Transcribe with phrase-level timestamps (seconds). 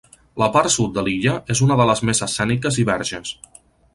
[0.43, 3.37] La part sud de l'illa és una de les més escèniques i verges.